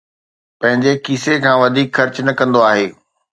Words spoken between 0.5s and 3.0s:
پنهنجي کيسي کان وڌيڪ خرچ نه ڪندو آهي